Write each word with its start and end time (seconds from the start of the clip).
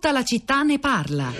Tutta 0.00 0.12
la 0.12 0.22
città 0.22 0.62
ne 0.62 0.78
parla. 0.78 1.32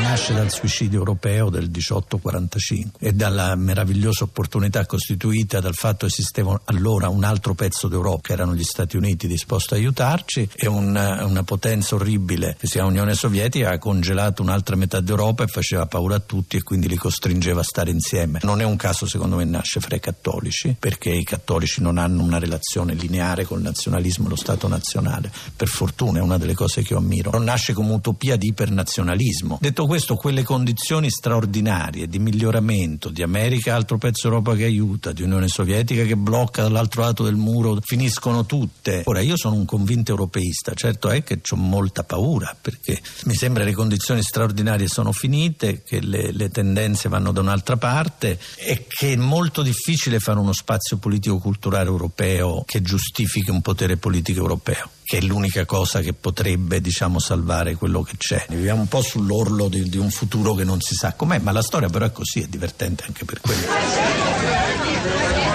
Nasce 0.00 0.32
dal 0.32 0.50
suicidio 0.50 1.00
europeo 1.00 1.50
del 1.50 1.64
1845 1.64 3.06
e 3.06 3.12
dalla 3.12 3.54
meravigliosa 3.54 4.24
opportunità 4.24 4.86
costituita 4.86 5.60
dal 5.60 5.74
fatto 5.74 6.06
che 6.06 6.12
esisteva 6.12 6.58
allora 6.64 7.10
un 7.10 7.24
altro 7.24 7.52
pezzo 7.52 7.88
d'Europa, 7.88 8.22
che 8.22 8.32
erano 8.32 8.54
gli 8.54 8.62
Stati 8.62 8.96
Uniti 8.96 9.26
disposti 9.26 9.74
a 9.74 9.76
aiutarci, 9.76 10.48
e 10.56 10.66
una, 10.66 11.26
una 11.26 11.42
potenza 11.42 11.96
orribile 11.96 12.56
che 12.58 12.66
si 12.66 12.74
chiama 12.74 12.88
Unione 12.88 13.12
Sovietica 13.12 13.72
ha 13.72 13.78
congelato 13.78 14.40
un'altra 14.40 14.76
metà 14.76 15.00
d'Europa 15.00 15.44
e 15.44 15.48
faceva 15.48 15.84
paura 15.84 16.14
a 16.14 16.20
tutti 16.20 16.56
e 16.56 16.62
quindi 16.62 16.88
li 16.88 16.96
costringeva 16.96 17.60
a 17.60 17.64
stare 17.64 17.90
insieme. 17.90 18.38
Non 18.42 18.62
è 18.62 18.64
un 18.64 18.76
caso 18.76 19.06
secondo 19.06 19.36
me 19.36 19.44
nasce 19.44 19.80
fra 19.80 19.96
i 19.96 20.00
cattolici, 20.00 20.74
perché 20.78 21.10
i 21.10 21.24
cattolici 21.24 21.82
non 21.82 21.98
hanno 21.98 22.22
una 22.22 22.38
relazione 22.38 22.94
lineare 22.94 23.44
col 23.44 23.60
nazionalismo 23.60 24.26
e 24.26 24.30
lo 24.30 24.36
Stato 24.36 24.66
nazionale. 24.66 25.30
Per 25.54 25.68
fortuna 25.68 26.20
è 26.20 26.22
una 26.22 26.38
delle 26.38 26.45
cose 26.54 26.82
che 26.82 26.92
io 26.92 26.98
ammiro. 26.98 27.30
Non 27.30 27.44
nasce 27.44 27.72
come 27.72 27.92
utopia 27.92 28.36
di 28.36 28.48
ipernazionalismo. 28.48 29.58
Detto 29.60 29.86
questo, 29.86 30.16
quelle 30.16 30.42
condizioni 30.42 31.10
straordinarie 31.10 32.06
di 32.06 32.18
miglioramento 32.18 33.10
di 33.10 33.22
America, 33.22 33.74
altro 33.74 33.98
pezzo 33.98 34.26
Europa 34.26 34.54
che 34.54 34.64
aiuta, 34.64 35.12
di 35.12 35.22
Unione 35.22 35.48
Sovietica 35.48 36.04
che 36.04 36.16
blocca 36.16 36.62
dall'altro 36.62 37.02
lato 37.02 37.24
del 37.24 37.36
muro, 37.36 37.78
finiscono 37.82 38.46
tutte. 38.46 39.02
Ora, 39.04 39.20
io 39.20 39.36
sono 39.36 39.54
un 39.56 39.64
convinto 39.64 40.10
europeista, 40.10 40.74
certo 40.74 41.08
è 41.08 41.22
che 41.22 41.40
ho 41.50 41.56
molta 41.56 42.04
paura 42.04 42.56
perché 42.60 43.00
mi 43.24 43.34
sembra 43.34 43.62
che 43.62 43.70
le 43.70 43.74
condizioni 43.74 44.22
straordinarie 44.22 44.88
sono 44.88 45.12
finite, 45.12 45.82
che 45.82 46.00
le, 46.00 46.32
le 46.32 46.48
tendenze 46.50 47.08
vanno 47.08 47.32
da 47.32 47.40
un'altra 47.40 47.76
parte 47.76 48.38
e 48.56 48.86
che 48.88 49.12
è 49.12 49.16
molto 49.16 49.62
difficile 49.62 50.18
fare 50.18 50.38
uno 50.38 50.52
spazio 50.52 50.96
politico-culturale 50.96 51.88
europeo 51.88 52.64
che 52.66 52.82
giustifichi 52.82 53.50
un 53.50 53.62
potere 53.62 53.96
politico 53.96 54.40
europeo 54.40 54.90
che 55.06 55.18
è 55.18 55.20
l'unica 55.20 55.64
cosa 55.64 56.00
che 56.00 56.14
potrebbe 56.14 56.80
diciamo, 56.80 57.20
salvare 57.20 57.76
quello 57.76 58.02
che 58.02 58.16
c'è. 58.18 58.44
Viviamo 58.48 58.80
un 58.80 58.88
po' 58.88 59.02
sull'orlo 59.02 59.68
di, 59.68 59.88
di 59.88 59.98
un 59.98 60.10
futuro 60.10 60.52
che 60.54 60.64
non 60.64 60.80
si 60.80 60.96
sa 60.96 61.14
com'è, 61.14 61.38
ma 61.38 61.52
la 61.52 61.62
storia 61.62 61.88
però 61.88 62.06
è 62.06 62.10
così, 62.10 62.40
è 62.40 62.46
divertente 62.48 63.04
anche 63.06 63.24
per 63.24 63.40
quello. 63.40 65.45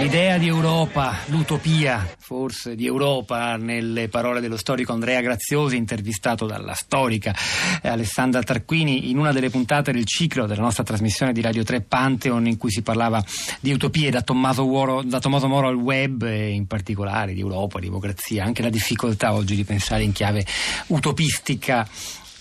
L'idea 0.00 0.38
di 0.38 0.46
Europa, 0.46 1.18
l'utopia 1.26 2.16
forse 2.18 2.74
di 2.74 2.86
Europa, 2.86 3.56
nelle 3.56 4.08
parole 4.08 4.40
dello 4.40 4.56
storico 4.56 4.92
Andrea 4.92 5.20
Graziosi, 5.20 5.76
intervistato 5.76 6.46
dalla 6.46 6.72
storica 6.72 7.34
Alessandra 7.82 8.42
Tarquini 8.42 9.10
in 9.10 9.18
una 9.18 9.30
delle 9.30 9.50
puntate 9.50 9.92
del 9.92 10.06
ciclo 10.06 10.46
della 10.46 10.62
nostra 10.62 10.84
trasmissione 10.84 11.34
di 11.34 11.42
Radio 11.42 11.64
3 11.64 11.82
Pantheon 11.82 12.46
in 12.46 12.56
cui 12.56 12.70
si 12.70 12.80
parlava 12.80 13.22
di 13.60 13.72
utopie 13.72 14.10
da 14.10 14.22
Tommaso, 14.22 14.64
Moro, 14.64 15.02
da 15.02 15.20
Tommaso 15.20 15.48
Moro 15.48 15.68
al 15.68 15.76
web 15.76 16.22
in 16.22 16.66
particolare 16.66 17.34
di 17.34 17.40
Europa, 17.40 17.78
democrazia, 17.78 18.42
anche 18.42 18.62
la 18.62 18.70
difficoltà 18.70 19.34
oggi 19.34 19.54
di 19.54 19.64
pensare 19.64 20.02
in 20.02 20.12
chiave 20.12 20.46
utopistica 20.86 21.86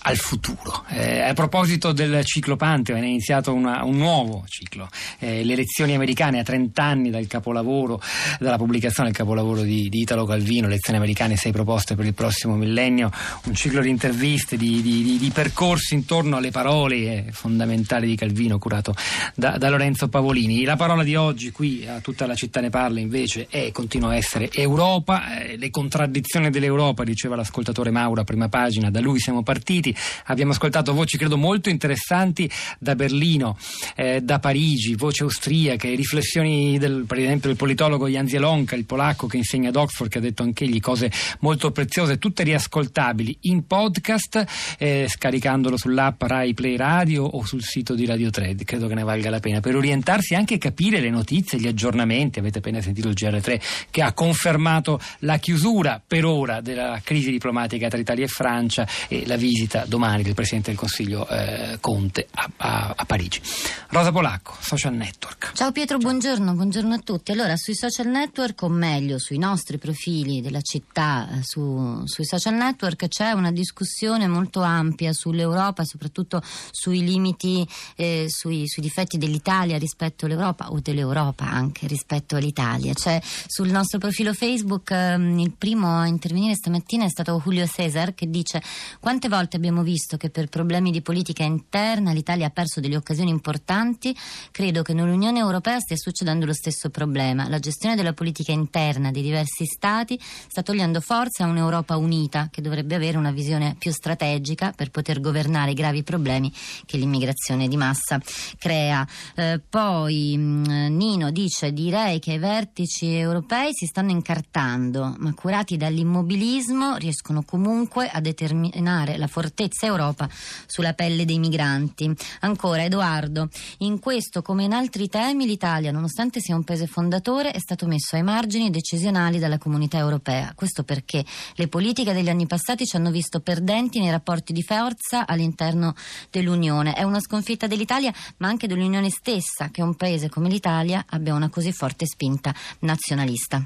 al 0.04 0.18
futuro. 0.18 0.84
Eh, 0.90 1.22
a 1.22 1.34
proposito 1.34 1.92
del 1.92 2.24
ciclo 2.24 2.56
Pantheon, 2.56 3.04
è 3.04 3.06
iniziato 3.06 3.54
una, 3.54 3.84
un 3.84 3.98
nuovo 3.98 4.46
ciclo, 4.48 4.88
eh, 5.20 5.44
le 5.44 5.54
elezioni 5.54 5.94
americane 5.94 6.40
a 6.40 6.44
30 6.44 6.84
anni 6.84 7.10
dal 7.10 7.28
capolavoro, 7.28 8.02
dalla 8.40 8.58
pubblicazione 8.58 9.10
del 9.10 9.18
capolavoro 9.18 9.62
di, 9.62 9.90
di 9.90 10.02
Italo 10.02 10.26
Calvino, 10.26 10.68
elezioni 10.68 10.98
americane, 10.98 11.36
sei 11.36 11.52
proposte 11.52 11.96
per 11.96 12.06
il 12.06 12.14
prossimo 12.14 12.56
millennio, 12.56 13.12
un 13.46 13.56
ciclo 13.56 13.82
di 13.82 13.90
interviste, 13.90 14.58
di, 14.58 14.82
di, 14.82 15.18
di 15.18 15.32
percorsi 15.32 15.96
intorno 15.96 16.38
alle 16.38 16.52
parole 16.52 16.96
eh, 16.96 17.26
fondamentali 17.32 18.08
di 18.08 18.16
Calvino 18.16 18.58
curato 18.58 18.96
da, 19.36 19.58
da, 19.58 19.70
Lorenzo 19.70 20.08
Pavolini. 20.08 20.64
La 20.64 20.76
parola 20.76 21.04
di 21.04 21.16
oggi 21.16 21.52
qui 21.52 21.86
a 21.88 22.00
tutta 22.00 22.26
la 22.26 22.36
città 22.36 22.62
ne 22.62 22.70
parla 22.70 23.00
invece 23.00 23.48
è, 23.50 23.72
continua 23.72 24.12
a 24.12 24.16
essere 24.16 24.50
Europa, 24.52 25.42
eh, 25.42 25.58
le 25.58 25.70
contraddizioni 25.70 26.50
dell'Europa, 26.50 27.04
diceva 27.04 27.36
l'ascoltatore 27.36 27.92
Maura, 27.92 28.24
prima 28.24 28.50
pagina, 28.50 28.90
da 28.90 29.00
lui 29.00 29.20
siamo 29.20 29.44
partiti 29.44 29.89
sentiti, 29.90 29.96
abbiamo 30.26 30.52
ascoltato 30.52 30.94
voci 30.94 31.18
credo 31.18 31.38
molto 31.38 31.70
interessanti 31.70 32.50
da 32.78 32.96
Berlino, 32.96 33.58
eh, 33.96 34.22
da 34.22 34.40
Parigi, 34.40 34.96
voci 34.96 35.24
austriache, 35.24 35.94
riflessioni 35.96 36.78
del, 36.78 37.06
per 37.08 37.20
esempio 37.20 37.50
del 37.50 37.58
politologo 37.58 38.08
Jan 38.08 38.28
Zielonka, 38.28 38.76
il 38.76 38.86
polacco 38.86 39.28
che 39.28 39.38
insegna 39.38 39.70
ad 39.70 39.76
Oxford, 39.76 40.10
che 40.10 40.18
ha 40.18 40.22
detto 40.22 40.44
anche 40.44 40.66
egli 40.66 40.80
cose 40.80 41.12
molto 41.40 41.72
preziose, 41.72 42.18
tutte 42.18 42.44
riascoltabili 42.44 43.38
in 43.42 43.66
podcast, 43.66 44.46
eh, 44.78 45.08
scaricandolo 45.10 45.78
sull'app 45.78 46.22
Rai 46.24 46.54
Play 46.54 46.76
Radio 46.76 47.24
o 47.24 47.46
sul 47.46 47.64
sito 47.64 47.96
di 47.96 48.06
Radio 48.06 48.30
3, 48.30 48.56
credo 48.64 48.88
che 48.88 48.96
ne 48.96 49.04
valga 49.04 49.30
la 49.30 49.40
pena, 49.40 49.60
per 49.60 49.76
orientarsi 49.76 50.36
anche 50.36 50.56
e 50.56 50.58
capire 50.58 51.00
le 51.00 51.10
notizie, 51.10 51.60
gli 51.60 51.68
aggiornamenti, 51.68 52.40
avete 52.40 52.60
appena 52.60 52.82
sentito 52.82 53.08
il 53.08 53.16
GR3 53.16 53.62
che 53.90 54.02
ha 54.02 54.14
confermato 54.14 55.00
la 55.20 55.38
chiusura 55.38 56.02
per 56.06 56.26
ora 56.26 56.62
della 56.62 57.00
crisi 57.04 57.32
diplomatica 57.32 57.88
tra 57.88 57.98
Italia 57.98 58.26
e 58.26 58.28
Francia 58.28 58.88
e 59.08 59.26
la 59.26 59.36
visita 59.36 59.79
visita 59.80 59.86
domani 59.86 60.24
del 60.24 60.34
Presidente 60.34 60.70
del 60.70 60.80
Consiglio 60.80 61.28
eh, 61.28 61.78
Conte 61.80 62.28
a, 62.32 62.50
a, 62.58 62.94
a, 62.98 63.06
Parigi. 63.06 63.42
Rosa 63.90 64.12
Polacco, 64.12 64.56
Social 64.60 64.94
Network. 64.94 65.52
Ciao 65.54 65.72
Pietro, 65.72 66.00
Ciao. 66.00 66.10
buongiorno, 66.10 66.54
buongiorno 66.54 66.94
a 66.94 67.00
tutti. 67.00 67.32
Allora, 67.32 67.56
sui 67.56 67.76
social 67.76 68.08
network, 68.08 68.62
o 68.64 68.70
meglio, 68.70 69.20
sui 69.20 69.38
nostri 69.38 69.78
profili 69.78 70.42
della 70.42 70.62
città, 70.62 71.30
eh, 71.32 71.40
su, 71.44 72.02
sui 72.06 72.26
social 72.26 72.56
network 72.56 73.08
c'è 73.08 73.32
una 73.32 73.52
discussione 73.52 74.28
molto 74.28 74.62
ampia 74.62 75.14
sull'Europa, 75.14 75.84
soprattutto 75.84 76.42
sui 76.72 77.04
limiti, 77.04 77.68
eh, 77.96 78.26
sui, 78.28 78.68
sui 78.68 78.82
difetti 78.82 79.18
dell'Italia 79.18 79.78
rispetto 79.78 80.26
all'Europa 80.26 80.72
o 80.72 80.80
dell'Europa 80.82 81.46
anche 81.50 81.88
rispetto 81.88 82.36
all'Italia. 82.36 82.94
C'è 82.94 83.20
sul 83.48 83.70
nostro 83.70 84.00
profilo 84.00 84.34
Facebook 84.34 84.92
ehm, 84.92 85.40
il 85.40 85.54
primo 85.58 86.00
a 86.00 86.08
intervenire 86.08 86.54
stamattina 86.54 87.06
è 87.06 87.10
stato 87.10 87.42
Julio 87.44 87.66
Cesar 87.66 88.14
che 88.14 88.30
dice 88.30 88.62
quante 89.00 89.28
volte 89.30 89.58
abbiamo 89.58 89.69
abbiamo 89.70 89.84
visto 89.84 90.18
che 90.18 90.32
per 90.32 90.48
problemi 90.48 90.90
di 90.90 91.02
politica 91.02 91.44
interna 91.44 92.12
l'Italia 92.12 92.48
ha 92.48 92.50
perso 92.50 92.80
delle 92.80 92.96
occasioni 92.96 93.30
importanti, 93.30 94.16
credo 94.50 94.82
che 94.82 94.94
nell'Unione 94.94 95.38
Europea 95.38 95.80
stia 95.80 95.96
succedendo 95.96 96.48
lo 96.48 96.54
stesso 96.54 96.90
problema. 96.90 97.48
La 97.48 97.60
gestione 97.60 97.96
della 97.96 98.14
politica 98.14 98.52
interna 98.52 99.12
dei 99.12 99.22
diversi 99.22 99.66
Stati 99.66 100.20
sta 100.20 100.64
togliendo 100.64 101.02
forza 101.02 101.44
a 101.44 101.48
un'Europa 101.48 101.98
unita 101.98 102.50
che 102.52 102.62
dovrebbe 102.62 102.96
avere 102.96 103.18
una 103.18 103.32
visione 103.32 103.76
più 103.78 103.92
strategica 103.92 104.74
per 104.76 104.90
poter 104.90 105.22
governare 105.22 105.72
i 105.72 105.76
gravi 105.76 106.02
problemi 106.02 106.52
che 106.86 106.98
l'immigrazione 106.98 107.68
di 107.68 107.78
massa 107.78 108.20
crea. 108.58 109.08
Eh, 109.36 109.62
poi 109.70 110.36
mm, 110.36 110.96
Nino 110.96 111.30
dice 111.30 111.72
direi 111.72 112.18
che 112.20 112.34
i 112.34 112.40
vertici 112.40 113.14
europei 113.14 113.70
si 113.74 113.86
stanno 113.86 114.10
incartando, 114.10 115.16
ma 115.20 115.32
curati 115.36 115.78
dall'immobilismo 115.78 116.96
riescono 116.96 117.44
comunque 117.44 118.10
a 118.10 118.20
determinare 118.20 119.18
la 119.18 119.28
fortezza 119.28 119.58
certezza 119.60 119.88
Europa 119.88 120.30
sulla 120.66 120.94
pelle 120.94 121.26
dei 121.26 121.38
migranti. 121.38 122.10
Ancora 122.42 122.86
Edoardo, 122.86 123.50
in 123.80 124.00
questo 124.00 124.42
come 124.42 124.64
in 124.64 124.72
altri 124.72 125.10
temi 125.10 125.46
l'Italia, 125.46 125.92
nonostante 125.92 126.40
sia 126.40 126.56
un 126.56 126.64
paese 126.64 126.88
fondatore, 126.88 127.52
è 127.52 127.60
stato 127.60 127.86
messo 127.86 128.16
ai 128.16 128.24
margini 128.24 128.70
decisionali 128.70 129.38
dalla 129.38 129.58
comunità 129.58 129.98
europea. 129.98 130.54
Questo 130.56 130.84
perché 130.84 131.26
le 131.56 131.68
politiche 131.68 132.14
degli 132.14 132.30
anni 132.30 132.48
passati 132.48 132.86
ci 132.86 132.96
hanno 132.96 133.12
visto 133.12 133.42
perdenti 133.42 134.00
nei 134.00 134.12
rapporti 134.12 134.54
di 134.54 134.64
forza 134.64 135.28
all'interno 135.28 135.94
dell'Unione. 136.30 136.94
È 136.94 137.04
una 137.04 137.20
sconfitta 137.20 137.68
dell'Italia, 137.68 138.14
ma 138.38 138.48
anche 138.48 138.68
dell'Unione 138.68 139.10
stessa, 139.10 139.70
che 139.72 139.82
un 139.82 139.96
paese 139.96 140.30
come 140.30 140.48
l'Italia 140.48 141.04
abbia 141.10 141.34
una 141.34 141.50
così 141.50 141.74
forte 141.74 142.06
spinta 142.06 142.54
nazionalista. 142.80 143.62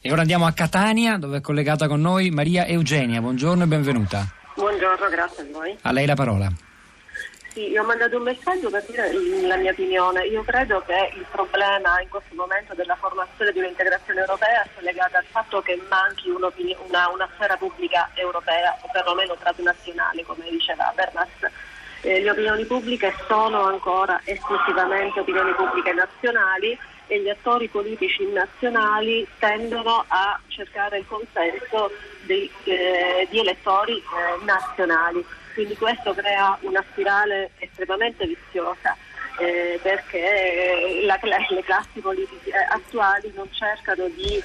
E 0.00 0.12
ora 0.12 0.20
andiamo 0.20 0.46
a 0.46 0.52
Catania, 0.52 1.16
dove 1.16 1.38
è 1.38 1.40
collegata 1.40 1.88
con 1.88 2.00
noi 2.00 2.30
Maria 2.30 2.66
Eugenia. 2.66 3.20
Buongiorno 3.20 3.64
e 3.64 3.66
benvenuta. 3.66 4.41
Buongiorno, 4.82 5.10
grazie 5.10 5.44
a 5.44 5.46
voi. 5.52 5.78
A 5.82 5.92
lei 5.92 6.06
la 6.06 6.16
parola. 6.16 6.50
Sì, 7.52 7.68
io 7.68 7.82
ho 7.82 7.86
mandato 7.86 8.16
un 8.16 8.24
messaggio 8.24 8.68
per 8.68 8.84
dire 8.88 9.12
la 9.46 9.54
mia 9.54 9.70
opinione. 9.70 10.26
Io 10.26 10.42
credo 10.42 10.82
che 10.84 11.12
il 11.14 11.24
problema 11.30 12.00
in 12.00 12.08
questo 12.08 12.34
momento 12.34 12.74
della 12.74 12.96
formazione 12.96 13.52
di 13.52 13.60
un'integrazione 13.60 14.18
europea 14.18 14.66
sia 14.72 14.82
legato 14.82 15.18
al 15.18 15.24
fatto 15.30 15.62
che 15.62 15.80
manchi 15.88 16.30
una, 16.30 16.50
una 17.14 17.28
sfera 17.32 17.56
pubblica 17.56 18.10
europea, 18.14 18.76
o 18.82 18.88
perlomeno 18.92 19.36
transnazionale, 19.36 20.24
come 20.24 20.50
diceva 20.50 20.92
Bernas. 20.96 21.28
Eh, 22.00 22.20
le 22.20 22.30
opinioni 22.30 22.64
pubbliche 22.64 23.14
sono 23.28 23.62
ancora 23.62 24.20
esclusivamente 24.24 25.20
opinioni 25.20 25.52
pubbliche 25.52 25.92
nazionali 25.92 26.76
e 27.12 27.20
gli 27.20 27.28
attori 27.28 27.68
politici 27.68 28.24
nazionali 28.32 29.26
tendono 29.38 30.02
a 30.08 30.40
cercare 30.48 30.96
il 30.98 31.06
consenso 31.06 31.90
di, 32.22 32.50
eh, 32.64 33.28
di 33.28 33.38
elettori 33.38 33.98
eh, 33.98 34.44
nazionali. 34.44 35.22
Quindi 35.52 35.76
questo 35.76 36.14
crea 36.14 36.56
una 36.62 36.82
spirale 36.90 37.50
estremamente 37.58 38.26
viziosa. 38.26 38.96
eh, 39.38 39.78
perché 39.82 41.02
la, 41.04 41.18
le 41.22 41.62
classi 41.62 42.00
politiche 42.00 42.52
attuali 42.52 43.32
non 43.34 43.48
cercano 43.50 44.06
di 44.08 44.36
eh, 44.36 44.42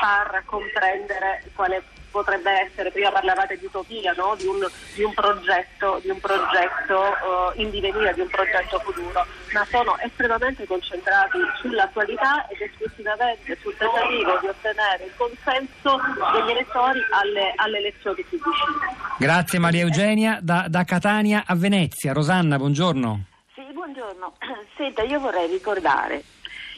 far 0.00 0.42
comprendere 0.46 1.44
quale 1.54 1.82
potrebbe 2.10 2.50
essere, 2.66 2.90
prima 2.90 3.10
parlavate 3.10 3.58
di 3.58 3.66
utopia, 3.66 4.12
no? 4.16 4.34
di, 4.36 4.46
un, 4.46 4.66
di, 4.94 5.02
un, 5.02 5.14
progetto, 5.14 5.98
di 6.02 6.10
un 6.10 6.20
progetto 6.20 6.98
uh, 6.98 7.60
in 7.60 7.70
divenire, 7.70 8.12
di 8.14 8.20
un 8.20 8.28
progetto 8.28 8.78
futuro, 8.80 9.24
ma 9.52 9.64
sono 9.70 9.96
estremamente 9.98 10.66
concentrati 10.66 11.38
sull'attualità 11.60 12.46
ed 12.48 12.60
esclusivamente 12.60 13.56
sul 13.60 13.76
tentativo 13.76 14.38
di 14.40 14.46
ottenere 14.48 15.04
il 15.04 15.12
consenso 15.16 15.98
degli 16.32 16.50
elettori 16.50 17.00
alle, 17.10 17.52
alle 17.56 17.78
elezioni 17.78 18.22
più 18.24 18.38
vicine. 18.38 18.96
Grazie 19.18 19.58
Maria 19.58 19.82
Eugenia, 19.82 20.38
da, 20.42 20.66
da 20.68 20.84
Catania 20.84 21.44
a 21.46 21.54
Venezia. 21.54 22.12
Rosanna, 22.12 22.56
buongiorno. 22.56 23.24
Sì, 23.54 23.62
buongiorno. 23.72 24.34
Senta, 24.76 25.02
io 25.02 25.20
vorrei 25.20 25.48
ricordare 25.48 26.22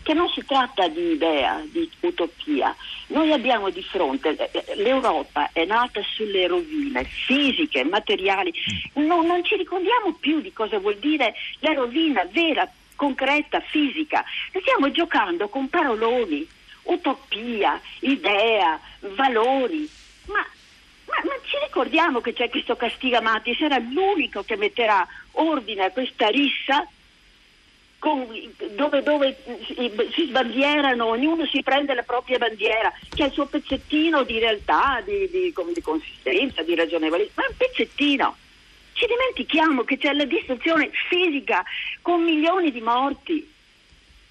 che 0.02 0.14
non 0.14 0.28
si 0.28 0.44
tratta 0.44 0.88
di 0.88 1.12
idea, 1.12 1.62
di 1.64 1.88
utopia. 2.00 2.74
Noi 3.08 3.32
abbiamo 3.32 3.70
di 3.70 3.82
fronte, 3.82 4.36
eh, 4.36 4.50
eh, 4.52 4.76
l'Europa 4.76 5.50
è 5.52 5.64
nata 5.64 6.00
sulle 6.14 6.46
rovine 6.46 7.04
fisiche, 7.04 7.84
materiali, 7.84 8.52
non, 8.94 9.26
non 9.26 9.44
ci 9.44 9.56
ricordiamo 9.56 10.14
più 10.18 10.40
di 10.40 10.52
cosa 10.52 10.78
vuol 10.78 10.96
dire 10.96 11.34
la 11.60 11.72
rovina 11.72 12.24
vera, 12.30 12.68
concreta, 12.96 13.60
fisica. 13.60 14.24
Stiamo 14.60 14.90
giocando 14.90 15.48
con 15.48 15.68
paroloni, 15.68 16.46
utopia, 16.84 17.80
idea, 18.00 18.78
valori, 19.00 19.88
ma 20.26 20.44
ma, 21.04 21.20
ma, 21.24 21.34
ci 21.44 21.56
ricordiamo 21.62 22.20
che 22.20 22.32
c'è 22.32 22.48
questo 22.48 22.74
Castigamati, 22.74 23.54
sarà 23.54 23.76
l'unico 23.78 24.42
che 24.44 24.56
metterà 24.56 25.06
ordine 25.32 25.84
a 25.84 25.90
questa 25.90 26.28
rissa 26.28 26.86
con, 28.02 28.26
dove, 28.72 29.00
dove, 29.04 29.36
si 30.12 30.26
sbandierano, 30.26 31.06
ognuno 31.06 31.46
si 31.46 31.62
prende 31.62 31.94
la 31.94 32.02
propria 32.02 32.36
bandiera, 32.36 32.92
che 33.08 33.22
ha 33.22 33.26
il 33.26 33.32
suo 33.32 33.46
pezzettino 33.46 34.24
di 34.24 34.40
realtà, 34.40 35.00
di, 35.04 35.30
di, 35.30 35.54
di 35.72 35.80
consistenza, 35.80 36.64
di 36.64 36.74
ragionevolezza, 36.74 37.30
ma 37.36 37.44
è 37.44 37.50
un 37.50 37.56
pezzettino. 37.56 38.36
Ci 38.94 39.06
dimentichiamo 39.06 39.84
che 39.84 39.98
c'è 39.98 40.12
la 40.14 40.24
distruzione 40.24 40.90
fisica 41.08 41.62
con 42.00 42.24
milioni 42.24 42.72
di 42.72 42.80
morti. 42.80 43.48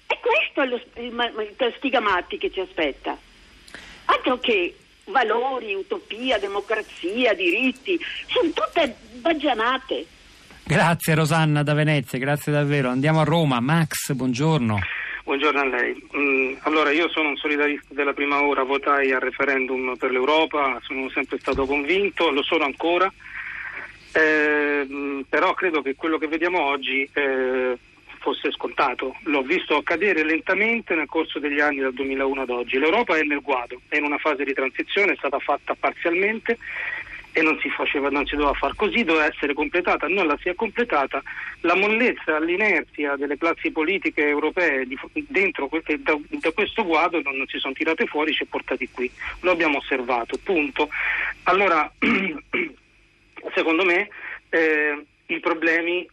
E 0.06 0.18
questo 0.20 0.60
è 0.60 0.66
lo, 0.66 0.78
il, 1.02 2.26
il 2.28 2.38
che 2.38 2.50
ci 2.52 2.60
aspetta. 2.60 3.16
Altro 4.04 4.38
che 4.38 4.76
valori, 5.04 5.72
utopia, 5.72 6.38
democrazia, 6.38 7.32
diritti, 7.32 7.98
sono 8.26 8.50
tutte 8.50 8.96
baggianate. 9.14 10.11
Grazie 10.64 11.14
Rosanna 11.14 11.62
da 11.62 11.74
Venezia, 11.74 12.18
grazie 12.18 12.52
davvero. 12.52 12.88
Andiamo 12.88 13.20
a 13.20 13.24
Roma. 13.24 13.60
Max, 13.60 14.12
buongiorno. 14.12 14.78
Buongiorno 15.24 15.60
a 15.60 15.66
lei. 15.66 15.94
Mm, 16.16 16.54
allora, 16.60 16.90
io 16.90 17.08
sono 17.08 17.30
un 17.30 17.36
solidarista 17.36 17.94
della 17.94 18.12
prima 18.12 18.42
ora, 18.42 18.62
votai 18.62 19.12
al 19.12 19.20
referendum 19.20 19.96
per 19.96 20.10
l'Europa, 20.10 20.78
sono 20.82 21.08
sempre 21.10 21.38
stato 21.38 21.66
convinto, 21.66 22.30
lo 22.30 22.42
sono 22.42 22.64
ancora, 22.64 23.12
eh, 24.12 25.24
però 25.28 25.54
credo 25.54 25.82
che 25.82 25.94
quello 25.94 26.18
che 26.18 26.28
vediamo 26.28 26.60
oggi 26.60 27.08
eh, 27.12 27.76
fosse 28.18 28.52
scontato. 28.52 29.16
L'ho 29.24 29.42
visto 29.42 29.76
accadere 29.76 30.24
lentamente 30.24 30.94
nel 30.94 31.06
corso 31.06 31.38
degli 31.38 31.60
anni 31.60 31.80
dal 31.80 31.92
2001 31.92 32.40
ad 32.40 32.50
oggi. 32.50 32.78
L'Europa 32.78 33.16
è 33.16 33.22
nel 33.22 33.40
guado, 33.40 33.80
è 33.88 33.96
in 33.96 34.04
una 34.04 34.18
fase 34.18 34.44
di 34.44 34.54
transizione, 34.54 35.12
è 35.12 35.16
stata 35.16 35.38
fatta 35.38 35.74
parzialmente 35.78 36.56
e 37.32 37.40
non 37.42 37.58
si, 37.60 37.70
faceva, 37.70 38.10
non 38.10 38.26
si 38.26 38.36
doveva 38.36 38.52
fare 38.52 38.74
così, 38.76 39.04
doveva 39.04 39.26
essere 39.26 39.54
completata, 39.54 40.06
non 40.06 40.26
la 40.26 40.36
si 40.40 40.50
è 40.50 40.54
completata, 40.54 41.22
la 41.60 41.74
mollezza, 41.74 42.38
l'inerzia 42.38 43.16
delle 43.16 43.38
classi 43.38 43.70
politiche 43.70 44.26
europee 44.26 44.86
di, 44.86 44.98
dentro 45.28 45.68
da, 45.98 46.18
da, 46.28 46.50
questo 46.52 46.84
guado 46.84 47.20
non, 47.22 47.36
non, 47.36 47.46
si 47.46 47.58
sono 47.58 47.72
tirate 47.72 48.06
fuori, 48.06 48.34
ci 48.34 48.42
ha 48.42 48.46
portati 48.48 48.88
qui, 48.90 49.10
lo 49.40 49.50
abbiamo 49.50 49.78
osservato, 49.78 50.38
punto. 50.42 50.88
Allora, 51.44 51.90
secondo 53.54 53.84
me 53.84 54.08
eh, 54.50 55.04
i 55.26 55.40
problemi 55.40 56.06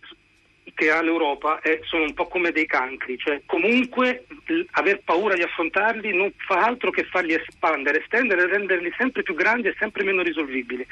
che 0.74 0.92
ha 0.92 1.02
l'Europa 1.02 1.60
è, 1.62 1.80
sono 1.84 2.04
un 2.04 2.14
po' 2.14 2.28
come 2.28 2.52
dei 2.52 2.66
cancri, 2.66 3.18
cioè 3.18 3.42
comunque 3.46 4.26
l- 4.46 4.62
aver 4.72 5.02
paura 5.04 5.36
di 5.36 5.42
affrontarli 5.42 6.16
non 6.16 6.32
fa 6.38 6.64
altro 6.64 6.92
che 6.92 7.04
farli 7.04 7.34
espandere, 7.34 8.02
estendere 8.02 8.44
e 8.44 8.48
renderli 8.48 8.94
sempre 8.98 9.24
più 9.24 9.36
grandi 9.36 9.68
e 9.68 9.76
sempre 9.78 10.04
meno 10.04 10.22
risolvibili. 10.22 10.86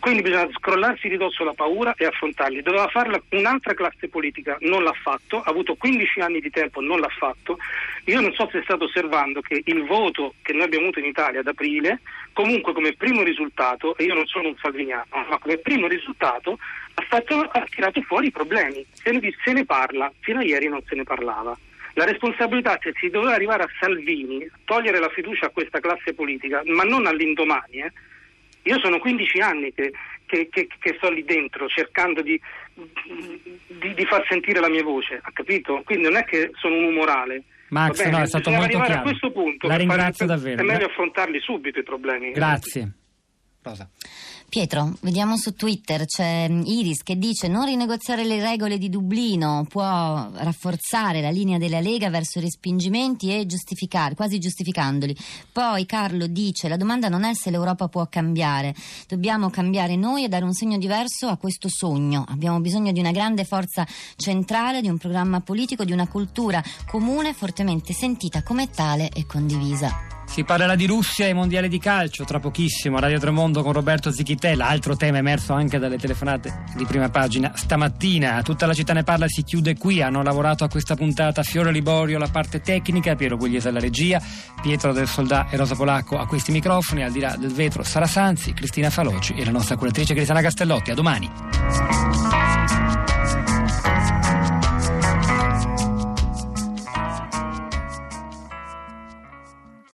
Quindi 0.00 0.22
bisogna 0.22 0.48
scrollarsi 0.52 1.08
di 1.08 1.16
dosso 1.16 1.44
la 1.44 1.54
paura 1.54 1.94
e 1.96 2.04
affrontarli. 2.04 2.62
Doveva 2.62 2.88
farla 2.88 3.20
un'altra 3.30 3.74
classe 3.74 4.08
politica, 4.08 4.56
non 4.60 4.82
l'ha 4.82 4.92
fatto, 4.92 5.40
ha 5.40 5.50
avuto 5.50 5.74
15 5.74 6.20
anni 6.20 6.40
di 6.40 6.50
tempo, 6.50 6.80
non 6.80 7.00
l'ha 7.00 7.08
fatto. 7.08 7.58
Io 8.04 8.20
non 8.20 8.32
so 8.34 8.48
se 8.50 8.62
state 8.62 8.84
osservando 8.84 9.40
che 9.40 9.62
il 9.64 9.84
voto 9.84 10.34
che 10.42 10.52
noi 10.52 10.62
abbiamo 10.62 10.84
avuto 10.84 10.98
in 10.98 11.06
Italia 11.06 11.40
ad 11.40 11.46
aprile, 11.46 12.00
comunque 12.32 12.72
come 12.72 12.92
primo 12.92 13.22
risultato, 13.22 13.96
e 13.96 14.04
io 14.04 14.14
non 14.14 14.26
sono 14.26 14.48
un 14.48 14.56
salviniano, 14.60 15.06
ma 15.10 15.38
come 15.38 15.56
primo 15.58 15.86
risultato 15.86 16.58
ha, 16.94 17.02
fatto, 17.08 17.40
ha 17.40 17.66
tirato 17.68 18.00
fuori 18.02 18.28
i 18.28 18.30
problemi. 18.30 18.84
Se 18.92 19.10
ne, 19.10 19.20
se 19.44 19.52
ne 19.52 19.64
parla, 19.64 20.12
fino 20.20 20.40
a 20.40 20.44
ieri 20.44 20.68
non 20.68 20.82
se 20.86 20.94
ne 20.94 21.04
parlava. 21.04 21.56
La 21.94 22.04
responsabilità, 22.04 22.78
se 22.82 22.92
si 22.96 23.08
doveva 23.08 23.34
arrivare 23.34 23.62
a 23.62 23.68
Salvini, 23.78 24.48
togliere 24.64 24.98
la 24.98 25.08
fiducia 25.10 25.46
a 25.46 25.50
questa 25.50 25.78
classe 25.78 26.12
politica, 26.12 26.62
ma 26.66 26.82
non 26.82 27.06
all'indomani. 27.06 27.78
Eh. 27.78 27.92
Io 28.62 28.78
sono 28.80 28.98
15 28.98 29.40
anni 29.40 29.72
che, 29.72 29.92
che, 30.26 30.48
che, 30.50 30.66
che, 30.78 30.94
sto 30.96 31.10
lì 31.10 31.22
dentro 31.24 31.68
cercando 31.68 32.20
di, 32.20 32.40
di, 32.74 33.94
di, 33.94 34.04
far 34.06 34.26
sentire 34.28 34.58
la 34.58 34.68
mia 34.68 34.82
voce, 34.82 35.20
ha 35.22 35.30
capito? 35.32 35.82
Quindi 35.84 36.04
non 36.04 36.16
è 36.16 36.24
che 36.24 36.50
sono 36.54 36.76
un 36.76 36.84
umorale. 36.84 37.44
Max, 37.68 38.04
no, 38.08 38.20
è 38.20 38.26
stato 38.26 38.50
molto 38.50 38.80
chiaro. 38.80 39.00
a 39.00 39.02
questo 39.02 39.30
punto. 39.30 39.68
La 39.68 39.76
ringrazio 39.76 40.26
fare, 40.26 40.38
davvero. 40.38 40.62
È 40.62 40.64
meglio 40.64 40.86
affrontarli 40.86 41.40
subito 41.40 41.78
i 41.78 41.82
problemi. 41.82 42.32
Grazie. 42.32 42.92
Rosa. 43.62 43.88
Pietro, 44.48 44.94
vediamo 45.00 45.36
su 45.36 45.54
Twitter, 45.54 46.06
c'è 46.06 46.48
Iris 46.48 47.02
che 47.02 47.18
dice 47.18 47.48
non 47.48 47.64
rinegoziare 47.64 48.24
le 48.24 48.40
regole 48.40 48.78
di 48.78 48.88
Dublino 48.88 49.66
può 49.68 49.82
rafforzare 50.32 51.20
la 51.20 51.30
linea 51.30 51.58
della 51.58 51.80
Lega 51.80 52.08
verso 52.08 52.38
i 52.38 52.42
respingimenti 52.42 53.36
e 53.36 53.46
giustificare, 53.46 54.14
quasi 54.14 54.38
giustificandoli. 54.38 55.16
Poi 55.50 55.84
Carlo 55.86 56.28
dice 56.28 56.68
la 56.68 56.76
domanda 56.76 57.08
non 57.08 57.24
è 57.24 57.34
se 57.34 57.50
l'Europa 57.50 57.88
può 57.88 58.06
cambiare, 58.06 58.74
dobbiamo 59.08 59.50
cambiare 59.50 59.96
noi 59.96 60.22
e 60.22 60.28
dare 60.28 60.44
un 60.44 60.52
segno 60.52 60.78
diverso 60.78 61.26
a 61.26 61.36
questo 61.36 61.68
sogno. 61.68 62.24
Abbiamo 62.28 62.60
bisogno 62.60 62.92
di 62.92 63.00
una 63.00 63.10
grande 63.10 63.44
forza 63.44 63.84
centrale, 64.16 64.80
di 64.80 64.88
un 64.88 64.98
programma 64.98 65.40
politico, 65.40 65.84
di 65.84 65.92
una 65.92 66.06
cultura 66.06 66.62
comune 66.86 67.34
fortemente 67.34 67.92
sentita 67.92 68.44
come 68.44 68.70
tale 68.70 69.08
e 69.08 69.26
condivisa. 69.26 70.13
Si 70.34 70.42
parlerà 70.42 70.74
di 70.74 70.86
Russia 70.86 71.28
e 71.28 71.32
mondiale 71.32 71.68
di 71.68 71.78
calcio 71.78 72.24
tra 72.24 72.40
pochissimo. 72.40 72.98
Radio 72.98 73.20
Tremondo 73.20 73.62
con 73.62 73.72
Roberto 73.72 74.10
Zichitella, 74.10 74.66
altro 74.66 74.96
tema 74.96 75.18
emerso 75.18 75.52
anche 75.52 75.78
dalle 75.78 75.96
telefonate 75.96 76.64
di 76.74 76.84
prima 76.86 77.08
pagina 77.08 77.52
stamattina. 77.54 78.42
Tutta 78.42 78.66
la 78.66 78.74
città 78.74 78.92
ne 78.94 79.04
parla, 79.04 79.28
si 79.28 79.44
chiude 79.44 79.76
qui. 79.78 80.02
Hanno 80.02 80.24
lavorato 80.24 80.64
a 80.64 80.68
questa 80.68 80.96
puntata 80.96 81.44
Fiore 81.44 81.70
Liborio, 81.70 82.18
la 82.18 82.26
parte 82.26 82.60
tecnica, 82.60 83.14
Piero 83.14 83.36
Gugliese 83.36 83.68
alla 83.68 83.78
regia, 83.78 84.20
Pietro 84.60 84.92
del 84.92 85.06
Soldà 85.06 85.46
e 85.50 85.56
Rosa 85.56 85.76
Polacco 85.76 86.18
a 86.18 86.26
questi 86.26 86.50
microfoni. 86.50 87.04
Al 87.04 87.12
di 87.12 87.20
là 87.20 87.36
del 87.36 87.52
vetro 87.52 87.84
Sara 87.84 88.08
Sanzi, 88.08 88.54
Cristina 88.54 88.90
Faloci 88.90 89.34
e 89.34 89.44
la 89.44 89.52
nostra 89.52 89.76
curatrice 89.76 90.14
Cristiana 90.14 90.40
Castellotti. 90.40 90.90
A 90.90 90.94
domani. 90.94 91.30